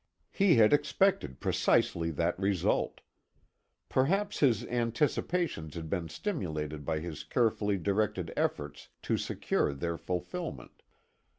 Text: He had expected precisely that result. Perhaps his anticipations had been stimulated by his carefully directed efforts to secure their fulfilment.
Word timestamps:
He 0.31 0.55
had 0.55 0.73
expected 0.73 1.39
precisely 1.39 2.09
that 2.09 2.39
result. 2.39 3.01
Perhaps 3.87 4.39
his 4.39 4.65
anticipations 4.65 5.75
had 5.75 5.91
been 5.91 6.09
stimulated 6.09 6.83
by 6.83 6.97
his 7.01 7.23
carefully 7.23 7.77
directed 7.77 8.33
efforts 8.35 8.89
to 9.03 9.15
secure 9.19 9.75
their 9.75 9.99
fulfilment. 9.99 10.81